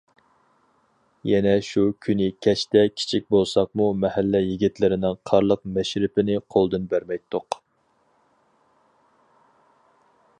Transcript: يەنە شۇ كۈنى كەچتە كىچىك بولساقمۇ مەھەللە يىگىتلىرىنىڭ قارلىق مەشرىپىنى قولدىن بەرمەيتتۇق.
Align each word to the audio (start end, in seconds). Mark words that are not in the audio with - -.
يەنە 1.31 1.51
شۇ 1.65 1.81
كۈنى 2.05 2.29
كەچتە 2.45 2.81
كىچىك 3.01 3.27
بولساقمۇ 3.35 3.89
مەھەللە 4.05 4.41
يىگىتلىرىنىڭ 4.45 5.19
قارلىق 5.31 5.63
مەشرىپىنى 5.75 6.39
قولدىن 6.55 6.91
بەرمەيتتۇق. 6.95 7.61